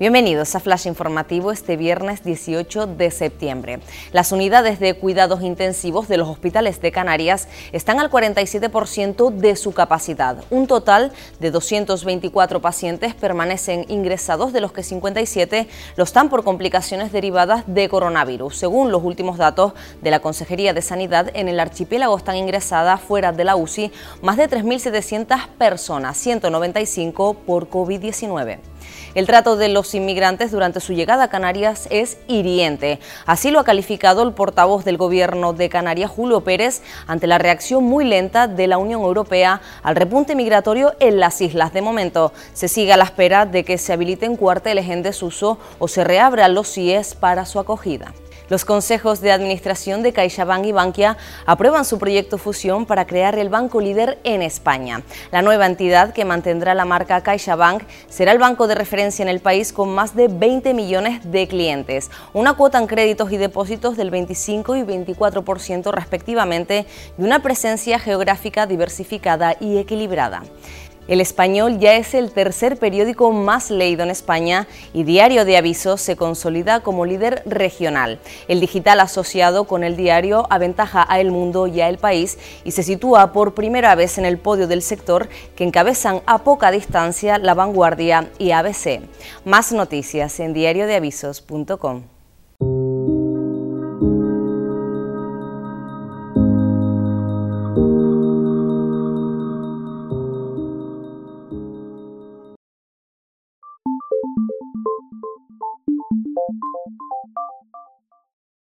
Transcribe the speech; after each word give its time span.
Bienvenidos 0.00 0.54
a 0.54 0.60
Flash 0.60 0.86
Informativo 0.86 1.52
este 1.52 1.76
viernes 1.76 2.24
18 2.24 2.86
de 2.86 3.10
septiembre. 3.10 3.80
Las 4.12 4.32
unidades 4.32 4.80
de 4.80 4.94
cuidados 4.94 5.42
intensivos 5.42 6.08
de 6.08 6.16
los 6.16 6.26
hospitales 6.26 6.80
de 6.80 6.90
Canarias 6.90 7.48
están 7.72 8.00
al 8.00 8.10
47% 8.10 9.30
de 9.30 9.56
su 9.56 9.72
capacidad. 9.72 10.42
Un 10.48 10.66
total 10.66 11.12
de 11.38 11.50
224 11.50 12.62
pacientes 12.62 13.14
permanecen 13.14 13.84
ingresados, 13.88 14.54
de 14.54 14.62
los 14.62 14.72
que 14.72 14.84
57 14.84 15.68
lo 15.96 16.04
están 16.04 16.30
por 16.30 16.44
complicaciones 16.44 17.12
derivadas 17.12 17.64
de 17.66 17.90
coronavirus. 17.90 18.56
Según 18.56 18.92
los 18.92 19.04
últimos 19.04 19.36
datos 19.36 19.74
de 20.00 20.10
la 20.10 20.20
Consejería 20.20 20.72
de 20.72 20.80
Sanidad, 20.80 21.30
en 21.34 21.46
el 21.46 21.60
archipiélago 21.60 22.16
están 22.16 22.36
ingresadas 22.36 23.02
fuera 23.02 23.32
de 23.32 23.44
la 23.44 23.54
UCI 23.54 23.92
más 24.22 24.38
de 24.38 24.48
3.700 24.48 25.48
personas, 25.58 26.16
195 26.16 27.34
por 27.34 27.68
COVID-19. 27.68 28.60
El 29.14 29.26
trato 29.26 29.56
de 29.56 29.68
los 29.68 29.94
inmigrantes 29.94 30.50
durante 30.52 30.80
su 30.80 30.92
llegada 30.92 31.24
a 31.24 31.30
Canarias 31.30 31.88
es 31.90 32.18
hiriente. 32.28 33.00
Así 33.26 33.50
lo 33.50 33.58
ha 33.58 33.64
calificado 33.64 34.22
el 34.22 34.32
portavoz 34.32 34.84
del 34.84 34.96
Gobierno 34.96 35.52
de 35.52 35.68
Canarias, 35.68 36.10
Julio 36.10 36.42
Pérez, 36.42 36.82
ante 37.06 37.26
la 37.26 37.38
reacción 37.38 37.84
muy 37.84 38.04
lenta 38.04 38.46
de 38.46 38.66
la 38.66 38.78
Unión 38.78 39.02
Europea 39.02 39.60
al 39.82 39.96
repunte 39.96 40.34
migratorio 40.34 40.94
en 41.00 41.18
las 41.18 41.40
islas. 41.40 41.72
De 41.72 41.82
momento, 41.82 42.32
se 42.52 42.68
sigue 42.68 42.92
a 42.92 42.96
la 42.96 43.04
espera 43.04 43.46
de 43.46 43.64
que 43.64 43.78
se 43.78 43.92
habiliten 43.92 44.36
cuarteles 44.36 44.88
en 44.88 45.02
desuso 45.02 45.58
o 45.78 45.88
se 45.88 46.04
reabran 46.04 46.54
los 46.54 46.72
CIES 46.72 47.14
para 47.14 47.46
su 47.46 47.58
acogida. 47.58 48.12
Los 48.50 48.64
consejos 48.64 49.20
de 49.20 49.30
administración 49.30 50.02
de 50.02 50.12
CaixaBank 50.12 50.66
y 50.66 50.72
Bankia 50.72 51.16
aprueban 51.46 51.84
su 51.84 51.98
proyecto 51.98 52.36
fusión 52.36 52.84
para 52.84 53.06
crear 53.06 53.38
el 53.38 53.48
banco 53.48 53.80
líder 53.80 54.18
en 54.24 54.42
España. 54.42 55.02
La 55.30 55.40
nueva 55.40 55.66
entidad 55.66 56.12
que 56.12 56.24
mantendrá 56.24 56.74
la 56.74 56.84
marca 56.84 57.22
CaixaBank 57.22 57.84
será 58.08 58.32
el 58.32 58.38
banco 58.38 58.66
de 58.66 58.74
referencia 58.74 59.22
en 59.22 59.28
el 59.28 59.38
país 59.38 59.72
con 59.72 59.90
más 59.90 60.16
de 60.16 60.26
20 60.26 60.74
millones 60.74 61.30
de 61.30 61.46
clientes, 61.46 62.10
una 62.32 62.54
cuota 62.54 62.78
en 62.78 62.88
créditos 62.88 63.30
y 63.30 63.36
depósitos 63.36 63.96
del 63.96 64.10
25 64.10 64.74
y 64.74 64.82
24% 64.82 65.92
respectivamente 65.92 66.86
y 67.16 67.22
una 67.22 67.42
presencia 67.42 68.00
geográfica 68.00 68.66
diversificada 68.66 69.54
y 69.60 69.78
equilibrada. 69.78 70.42
El 71.10 71.20
Español 71.20 71.80
ya 71.80 71.96
es 71.96 72.14
el 72.14 72.30
tercer 72.30 72.76
periódico 72.76 73.32
más 73.32 73.68
leído 73.72 74.04
en 74.04 74.10
España 74.10 74.68
y 74.94 75.02
Diario 75.02 75.44
de 75.44 75.56
Avisos 75.56 76.00
se 76.00 76.14
consolida 76.14 76.84
como 76.84 77.04
líder 77.04 77.42
regional. 77.46 78.20
El 78.46 78.60
digital 78.60 79.00
asociado 79.00 79.64
con 79.64 79.82
el 79.82 79.96
diario 79.96 80.46
aventaja 80.50 81.04
a 81.08 81.18
El 81.18 81.32
Mundo 81.32 81.66
y 81.66 81.80
a 81.80 81.88
El 81.88 81.98
País 81.98 82.38
y 82.62 82.70
se 82.70 82.84
sitúa 82.84 83.32
por 83.32 83.54
primera 83.54 83.96
vez 83.96 84.18
en 84.18 84.24
el 84.24 84.38
podio 84.38 84.68
del 84.68 84.82
sector 84.82 85.28
que 85.56 85.64
encabezan 85.64 86.22
a 86.26 86.44
poca 86.44 86.70
distancia 86.70 87.38
La 87.38 87.54
Vanguardia 87.54 88.30
y 88.38 88.52
ABC. 88.52 89.00
Más 89.44 89.72
noticias 89.72 90.38
en 90.38 90.54
diariodeavisos.com. 90.54 92.19